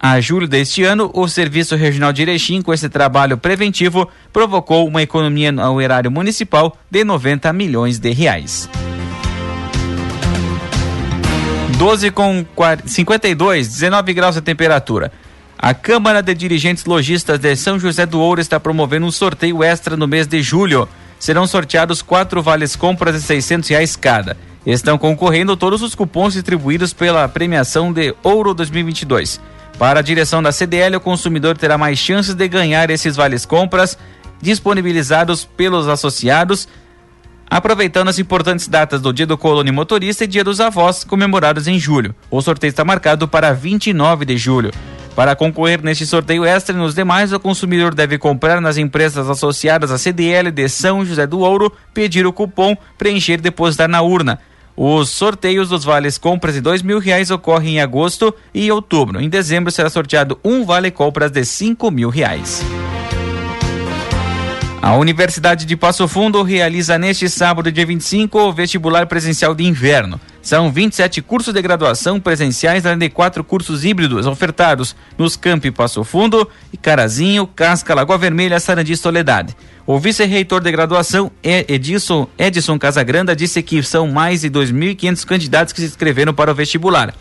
a 0.00 0.20
julho 0.20 0.46
deste 0.46 0.82
ano, 0.84 1.10
o 1.14 1.26
Serviço 1.26 1.76
Regional 1.76 2.12
de 2.12 2.22
Erechim, 2.22 2.60
com 2.60 2.74
esse 2.74 2.90
trabalho 2.90 3.38
preventivo, 3.38 4.06
provocou 4.32 4.86
uma 4.86 5.02
economia 5.02 5.50
no 5.50 5.80
erário 5.80 6.10
municipal 6.10 6.76
de 6.90 7.04
90 7.04 7.50
milhões 7.54 7.98
de 7.98 8.10
reais. 8.10 8.68
12 11.78 12.10
com 12.10 12.44
52, 12.84 13.68
19 13.68 14.12
graus 14.12 14.34
de 14.34 14.42
temperatura. 14.42 15.10
A 15.58 15.72
Câmara 15.72 16.22
de 16.22 16.34
Dirigentes 16.34 16.84
Logistas 16.84 17.38
de 17.38 17.56
São 17.56 17.78
José 17.78 18.04
do 18.04 18.20
Ouro 18.20 18.40
está 18.40 18.60
promovendo 18.60 19.06
um 19.06 19.10
sorteio 19.10 19.62
extra 19.62 19.96
no 19.96 20.06
mês 20.06 20.26
de 20.26 20.42
julho. 20.42 20.86
Serão 21.18 21.46
sorteados 21.46 22.02
quatro 22.02 22.42
vales 22.42 22.76
compras 22.76 23.14
de 23.14 23.22
600 23.22 23.70
reais 23.70 23.96
cada. 23.96 24.36
Estão 24.66 24.96
concorrendo 24.96 25.58
todos 25.58 25.82
os 25.82 25.94
cupons 25.94 26.32
distribuídos 26.32 26.94
pela 26.94 27.28
premiação 27.28 27.92
de 27.92 28.14
Ouro 28.22 28.54
2022. 28.54 29.38
Para 29.78 30.00
a 30.00 30.02
direção 30.02 30.42
da 30.42 30.52
CDL, 30.52 30.96
o 30.96 31.00
consumidor 31.00 31.58
terá 31.58 31.76
mais 31.76 31.98
chances 31.98 32.34
de 32.34 32.48
ganhar 32.48 32.88
esses 32.88 33.14
vales 33.14 33.44
compras 33.44 33.98
disponibilizados 34.40 35.44
pelos 35.44 35.86
associados, 35.86 36.66
aproveitando 37.48 38.08
as 38.08 38.18
importantes 38.18 38.66
datas 38.66 39.02
do 39.02 39.12
Dia 39.12 39.26
do 39.26 39.36
Colono 39.36 39.70
Motorista 39.70 40.24
e 40.24 40.26
Dia 40.26 40.42
dos 40.42 40.60
Avós, 40.60 41.04
comemorados 41.04 41.68
em 41.68 41.78
julho. 41.78 42.14
O 42.30 42.40
sorteio 42.40 42.70
está 42.70 42.84
marcado 42.84 43.28
para 43.28 43.52
29 43.52 44.24
de 44.24 44.38
julho. 44.38 44.70
Para 45.14 45.36
concorrer 45.36 45.82
neste 45.82 46.06
sorteio 46.06 46.44
extra 46.44 46.74
e 46.74 46.78
nos 46.78 46.94
demais, 46.94 47.32
o 47.32 47.38
consumidor 47.38 47.94
deve 47.94 48.16
comprar 48.16 48.60
nas 48.62 48.78
empresas 48.78 49.28
associadas 49.28 49.90
à 49.90 49.98
CDL 49.98 50.50
de 50.50 50.68
São 50.68 51.04
José 51.04 51.26
do 51.26 51.40
Ouro, 51.40 51.70
pedir 51.92 52.26
o 52.26 52.32
cupom, 52.32 52.76
preencher 52.96 53.34
e 53.34 53.42
depositar 53.42 53.88
na 53.88 54.00
urna. 54.00 54.40
Os 54.76 55.10
sorteios 55.10 55.68
dos 55.68 55.84
vales 55.84 56.18
compras 56.18 56.54
de 56.54 56.60
dois 56.60 56.82
mil 56.82 56.98
reais 56.98 57.30
ocorrem 57.30 57.76
em 57.76 57.80
agosto 57.80 58.34
e 58.52 58.70
outubro. 58.72 59.20
Em 59.20 59.28
dezembro 59.28 59.70
será 59.70 59.88
sorteado 59.88 60.38
um 60.44 60.64
vale 60.64 60.90
compras 60.90 61.30
de 61.30 61.44
cinco 61.44 61.90
mil 61.90 62.08
reais. 62.08 62.60
A 64.82 64.96
Universidade 64.96 65.64
de 65.64 65.76
Passo 65.76 66.06
Fundo 66.06 66.42
realiza 66.42 66.98
neste 66.98 67.26
sábado, 67.26 67.72
dia 67.72 67.86
25, 67.86 68.38
o 68.38 68.52
vestibular 68.52 69.06
presencial 69.06 69.54
de 69.54 69.64
inverno. 69.64 70.20
São 70.44 70.70
27 70.70 71.22
cursos 71.22 71.54
de 71.54 71.62
graduação 71.62 72.20
presenciais, 72.20 72.84
além 72.84 72.98
de 72.98 73.08
quatro 73.08 73.42
cursos 73.42 73.82
híbridos 73.82 74.26
ofertados 74.26 74.94
nos 75.16 75.36
campi 75.36 75.70
Passo 75.70 76.04
Fundo, 76.04 76.46
Carazinho, 76.82 77.46
Casca, 77.46 77.94
Lagoa 77.94 78.18
Vermelha, 78.18 78.60
Sarandi 78.60 78.92
e 78.92 78.96
Soledade. 78.96 79.56
O 79.86 79.98
vice-reitor 79.98 80.60
de 80.60 80.70
graduação, 80.70 81.32
Edson, 81.42 82.28
Edson 82.38 82.78
Casagranda, 82.78 83.34
disse 83.34 83.62
que 83.62 83.82
são 83.82 84.06
mais 84.06 84.42
de 84.42 84.50
2.500 84.50 85.24
candidatos 85.24 85.72
que 85.72 85.80
se 85.80 85.86
inscreveram 85.86 86.34
para 86.34 86.52
o 86.52 86.54
vestibular. 86.54 87.14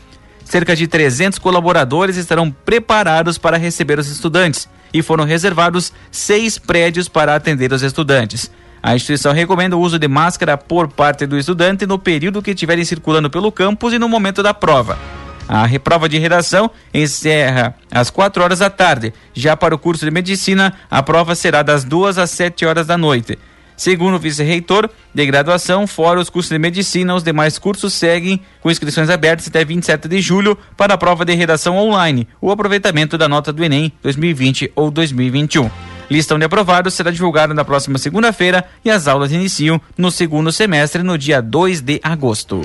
Cerca 0.43 0.75
de 0.75 0.85
300 0.85 1.39
colaboradores 1.39 2.17
estarão 2.17 2.51
preparados 2.51 3.37
para 3.37 3.55
receber 3.55 3.99
os 3.99 4.09
estudantes 4.09 4.67
e 4.93 5.01
foram 5.01 5.23
reservados 5.23 5.93
seis 6.11 6.57
prédios 6.57 7.07
para 7.07 7.33
atender 7.33 7.71
os 7.71 7.83
estudantes. 7.83 8.51
A 8.83 8.95
instituição 8.95 9.31
recomenda 9.31 9.77
o 9.77 9.79
uso 9.79 9.97
de 9.97 10.09
máscara 10.09 10.57
por 10.57 10.89
parte 10.89 11.25
do 11.25 11.37
estudante 11.37 11.87
no 11.87 11.97
período 11.97 12.41
que 12.41 12.51
estiverem 12.51 12.83
circulando 12.83 13.29
pelo 13.29 13.49
campus 13.49 13.93
e 13.93 13.97
no 13.97 14.09
momento 14.09 14.43
da 14.43 14.53
prova. 14.53 14.99
A 15.47 15.65
reprova 15.65 16.09
de 16.09 16.17
redação 16.17 16.69
encerra 16.93 17.75
às 17.89 18.09
4 18.09 18.43
horas 18.43 18.59
da 18.59 18.69
tarde. 18.69 19.13
Já 19.33 19.55
para 19.55 19.73
o 19.73 19.79
curso 19.79 20.03
de 20.03 20.11
medicina, 20.11 20.73
a 20.91 21.01
prova 21.01 21.33
será 21.33 21.63
das 21.63 21.85
2 21.85 22.17
às 22.17 22.29
7 22.31 22.65
horas 22.65 22.85
da 22.85 22.97
noite. 22.97 23.39
Segundo 23.77 24.15
o 24.15 24.19
vice-reitor 24.19 24.89
de 25.15 25.25
graduação, 25.25 25.87
fora 25.87 26.19
os 26.19 26.29
cursos 26.29 26.51
de 26.51 26.59
medicina, 26.59 27.15
os 27.15 27.23
demais 27.23 27.57
cursos 27.57 27.93
seguem 27.93 28.41
com 28.59 28.69
inscrições 28.69 29.09
abertas 29.09 29.47
até 29.47 29.63
27 29.63 30.09
de 30.09 30.19
julho 30.19 30.57
para 30.75 30.93
a 30.93 30.97
prova 30.97 31.23
de 31.23 31.33
redação 31.33 31.77
online, 31.77 32.27
o 32.41 32.51
aproveitamento 32.51 33.17
da 33.17 33.29
nota 33.29 33.53
do 33.53 33.63
Enem 33.63 33.93
2020 34.01 34.73
ou 34.75 34.91
2021. 34.91 35.92
Listão 36.13 36.37
de 36.37 36.45
aprovados 36.45 36.93
será 36.93 37.09
divulgada 37.09 37.55
na 37.55 37.65
próxima 37.65 37.97
segunda-feira 37.97 38.63
e 38.85 38.91
as 38.91 39.07
aulas 39.07 39.31
iniciam 39.31 39.81
no 39.97 40.11
segundo 40.11 40.51
semestre, 40.51 41.01
no 41.01 41.17
dia 41.17 41.41
2 41.41 41.81
de 41.81 41.99
agosto. 42.03 42.61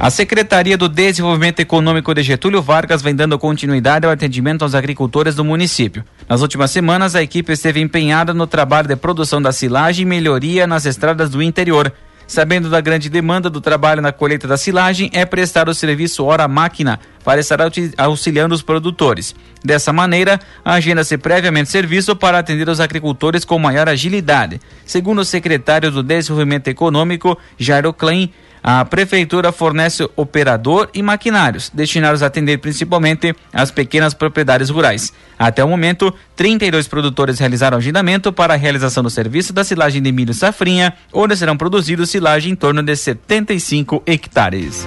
A 0.00 0.10
Secretaria 0.10 0.76
do 0.76 0.88
Desenvolvimento 0.88 1.60
Econômico 1.60 2.12
de 2.12 2.24
Getúlio 2.24 2.60
Vargas 2.60 3.02
vem 3.02 3.14
dando 3.14 3.38
continuidade 3.38 4.04
ao 4.04 4.10
atendimento 4.10 4.62
aos 4.62 4.74
agricultores 4.74 5.36
do 5.36 5.44
município. 5.44 6.04
Nas 6.28 6.42
últimas 6.42 6.72
semanas, 6.72 7.14
a 7.14 7.22
equipe 7.22 7.52
esteve 7.52 7.80
empenhada 7.80 8.34
no 8.34 8.48
trabalho 8.48 8.88
de 8.88 8.96
produção 8.96 9.40
da 9.40 9.52
silagem 9.52 10.02
e 10.02 10.08
melhoria 10.08 10.66
nas 10.66 10.86
estradas 10.86 11.30
do 11.30 11.40
interior. 11.40 11.92
Sabendo 12.30 12.70
da 12.70 12.80
grande 12.80 13.10
demanda 13.10 13.50
do 13.50 13.60
trabalho 13.60 14.00
na 14.00 14.12
colheita 14.12 14.46
da 14.46 14.56
silagem, 14.56 15.10
é 15.12 15.26
prestar 15.26 15.68
o 15.68 15.74
serviço 15.74 16.24
hora 16.24 16.46
máquina 16.46 17.00
para 17.24 17.40
estar 17.40 17.58
auxiliando 17.96 18.54
os 18.54 18.62
produtores. 18.62 19.34
Dessa 19.64 19.92
maneira, 19.92 20.40
agenda-se 20.64 21.18
previamente 21.18 21.70
serviço 21.70 22.16
para 22.16 22.38
atender 22.38 22.68
os 22.68 22.80
agricultores 22.80 23.44
com 23.44 23.58
maior 23.58 23.88
agilidade. 23.88 24.60
Segundo 24.86 25.20
o 25.20 25.24
secretário 25.24 25.90
do 25.90 26.02
Desenvolvimento 26.02 26.68
Econômico, 26.68 27.38
Jairo 27.58 27.92
Klein, 27.92 28.32
a 28.62 28.84
prefeitura 28.84 29.52
fornece 29.52 30.08
operador 30.16 30.90
e 30.92 31.02
maquinários, 31.02 31.70
destinados 31.72 32.22
a 32.22 32.26
atender 32.26 32.58
principalmente 32.58 33.34
as 33.52 33.70
pequenas 33.70 34.12
propriedades 34.12 34.68
rurais. 34.68 35.12
Até 35.38 35.64
o 35.64 35.68
momento, 35.68 36.12
32 36.36 36.86
produtores 36.86 37.38
realizaram 37.38 37.78
agendamento 37.78 38.32
para 38.32 38.54
a 38.54 38.56
realização 38.56 39.02
do 39.02 39.10
serviço 39.10 39.52
da 39.52 39.64
silagem 39.64 40.02
de 40.02 40.12
milho 40.12 40.34
safrinha, 40.34 40.92
onde 41.12 41.36
serão 41.36 41.56
produzidos 41.56 42.10
silagem 42.10 42.52
em 42.52 42.56
torno 42.56 42.82
de 42.82 42.94
75 42.94 44.02
hectares. 44.06 44.86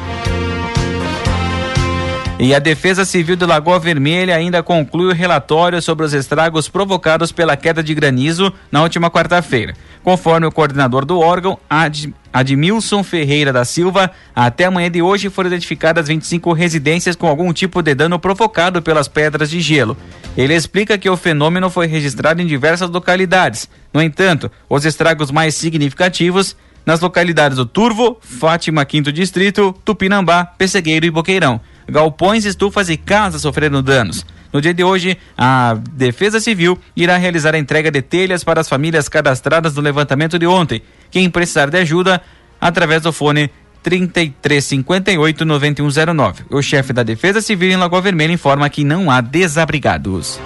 E 2.39 2.53
a 2.53 2.59
Defesa 2.59 3.05
Civil 3.05 3.35
de 3.35 3.45
Lagoa 3.45 3.79
Vermelha 3.79 4.35
ainda 4.35 4.63
conclui 4.63 5.11
o 5.11 5.13
relatório 5.13 5.81
sobre 5.81 6.03
os 6.03 6.13
estragos 6.13 6.67
provocados 6.67 7.31
pela 7.31 7.55
queda 7.55 7.83
de 7.83 7.93
granizo 7.93 8.51
na 8.71 8.81
última 8.81 9.09
quarta-feira. 9.09 9.75
Conforme 10.03 10.47
o 10.47 10.51
coordenador 10.51 11.05
do 11.05 11.19
órgão, 11.19 11.57
Ad, 11.69 12.13
Admilson 12.33 13.03
Ferreira 13.03 13.53
da 13.53 13.63
Silva, 13.63 14.11
até 14.35 14.65
amanhã 14.65 14.89
de 14.89 15.01
hoje 15.01 15.29
foram 15.29 15.47
identificadas 15.47 16.07
25 16.07 16.51
residências 16.53 17.15
com 17.15 17.27
algum 17.27 17.53
tipo 17.53 17.81
de 17.81 17.93
dano 17.93 18.19
provocado 18.19 18.81
pelas 18.81 19.07
pedras 19.07 19.49
de 19.49 19.61
gelo. 19.61 19.95
Ele 20.35 20.55
explica 20.55 20.97
que 20.97 21.09
o 21.09 21.15
fenômeno 21.15 21.69
foi 21.69 21.85
registrado 21.85 22.41
em 22.41 22.47
diversas 22.47 22.89
localidades. 22.89 23.69
No 23.93 24.01
entanto, 24.01 24.51
os 24.67 24.83
estragos 24.83 25.29
mais 25.29 25.53
significativos 25.55 26.57
nas 26.85 26.99
localidades 26.99 27.57
do 27.57 27.65
Turvo, 27.65 28.17
Fátima, 28.19 28.83
Quinto 28.83 29.11
Distrito, 29.11 29.73
Tupinambá, 29.85 30.43
Pessegueiro 30.45 31.05
e 31.05 31.11
Boqueirão. 31.11 31.61
Galpões, 31.87 32.45
estufas 32.45 32.89
e 32.89 32.97
casas 32.97 33.41
sofreram 33.41 33.81
danos. 33.81 34.25
No 34.51 34.61
dia 34.61 34.73
de 34.73 34.83
hoje, 34.83 35.17
a 35.37 35.77
Defesa 35.93 36.39
Civil 36.39 36.77
irá 36.95 37.17
realizar 37.17 37.55
a 37.55 37.59
entrega 37.59 37.89
de 37.89 38.01
telhas 38.01 38.43
para 38.43 38.61
as 38.61 38.69
famílias 38.69 39.09
cadastradas 39.09 39.73
no 39.75 39.81
levantamento 39.81 40.37
de 40.37 40.45
ontem. 40.45 40.81
Quem 41.09 41.29
precisar 41.29 41.69
de 41.69 41.79
ajuda, 41.79 42.21
através 42.61 43.01
do 43.01 43.11
fone 43.11 43.49
3358 43.81 45.43
9109. 45.43 46.45
O 46.49 46.61
chefe 46.61 46.93
da 46.93 47.03
Defesa 47.03 47.41
Civil 47.41 47.71
em 47.71 47.77
Lagoa 47.77 48.01
Vermelha 48.01 48.31
informa 48.31 48.69
que 48.69 48.83
não 48.83 49.11
há 49.11 49.19
desabrigados. 49.19 50.39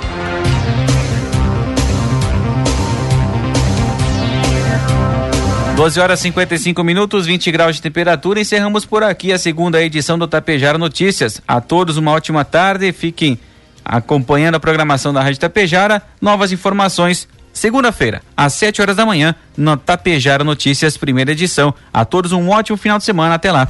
Doze 5.78 6.00
horas 6.00 6.22
e 6.22 6.24
55 6.24 6.84
minutos, 6.84 7.28
20 7.28 7.52
graus 7.52 7.76
de 7.76 7.84
temperatura. 7.84 8.40
Encerramos 8.40 8.84
por 8.84 9.04
aqui 9.04 9.32
a 9.32 9.38
segunda 9.38 9.80
edição 9.80 10.18
do 10.18 10.28
Tapejara 10.28 10.76
Notícias. 10.76 11.40
A 11.48 11.62
todos 11.62 11.98
uma 11.98 12.10
ótima 12.10 12.44
tarde. 12.44 12.92
Fiquem 12.92 13.38
acompanhando 13.86 14.56
a 14.56 14.60
programação 14.60 15.14
da 15.14 15.22
Rádio 15.22 15.40
Tapejara, 15.40 16.02
novas 16.20 16.52
informações 16.52 17.28
segunda-feira, 17.54 18.24
às 18.36 18.54
7 18.54 18.82
horas 18.82 18.96
da 18.96 19.06
manhã, 19.06 19.36
no 19.56 19.78
Tapejara 19.78 20.44
Notícias, 20.44 20.98
primeira 20.98 21.32
edição. 21.34 21.72
A 21.94 22.04
todos 22.04 22.32
um 22.32 22.50
ótimo 22.50 22.76
final 22.76 22.98
de 22.98 23.04
semana. 23.04 23.36
Até 23.36 23.52
lá. 23.52 23.70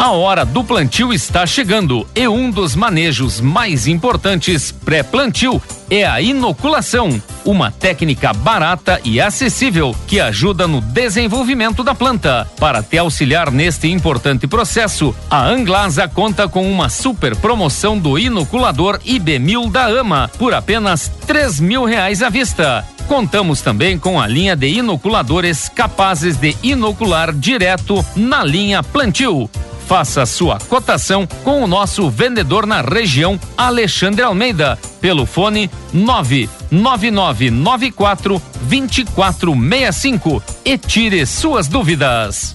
A 0.00 0.12
hora 0.12 0.46
do 0.46 0.64
plantio 0.64 1.12
está 1.12 1.46
chegando 1.46 2.08
e 2.14 2.26
um 2.26 2.50
dos 2.50 2.74
manejos 2.74 3.38
mais 3.38 3.86
importantes 3.86 4.72
pré-plantio 4.72 5.60
é 5.90 6.06
a 6.06 6.22
inoculação, 6.22 7.22
uma 7.44 7.70
técnica 7.70 8.32
barata 8.32 8.98
e 9.04 9.20
acessível 9.20 9.94
que 10.06 10.18
ajuda 10.18 10.66
no 10.66 10.80
desenvolvimento 10.80 11.84
da 11.84 11.94
planta. 11.94 12.48
Para 12.58 12.82
te 12.82 12.96
auxiliar 12.96 13.50
neste 13.50 13.88
importante 13.88 14.46
processo, 14.46 15.14
a 15.28 15.46
Anglasa 15.46 16.08
conta 16.08 16.48
com 16.48 16.72
uma 16.72 16.88
super 16.88 17.36
promoção 17.36 17.98
do 17.98 18.18
inoculador 18.18 19.00
IB1000 19.00 19.70
da 19.70 19.84
AMA 19.84 20.30
por 20.38 20.54
apenas 20.54 21.12
três 21.26 21.60
mil 21.60 21.84
reais 21.84 22.22
à 22.22 22.30
vista. 22.30 22.86
Contamos 23.06 23.60
também 23.60 23.98
com 23.98 24.18
a 24.18 24.26
linha 24.26 24.56
de 24.56 24.66
inoculadores 24.68 25.68
capazes 25.68 26.38
de 26.38 26.56
inocular 26.62 27.34
direto 27.34 28.02
na 28.16 28.42
linha 28.42 28.82
plantio. 28.82 29.50
Faça 29.90 30.24
sua 30.24 30.56
cotação 30.56 31.26
com 31.42 31.64
o 31.64 31.66
nosso 31.66 32.08
vendedor 32.08 32.64
na 32.64 32.80
região, 32.80 33.36
Alexandre 33.58 34.22
Almeida, 34.22 34.78
pelo 35.00 35.26
fone 35.26 35.68
99994 35.92 38.40
2465 38.60 40.40
e 40.64 40.78
tire 40.78 41.26
suas 41.26 41.66
dúvidas. 41.66 42.54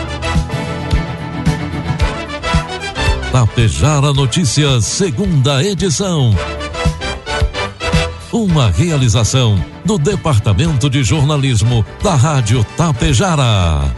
Tapejara 3.31 4.11
Notícias, 4.11 4.85
segunda 4.85 5.63
edição. 5.63 6.35
Uma 8.29 8.69
realização 8.69 9.63
do 9.85 9.97
Departamento 9.97 10.89
de 10.89 11.01
Jornalismo 11.01 11.85
da 12.03 12.13
Rádio 12.13 12.61
Tapejara. 12.75 13.89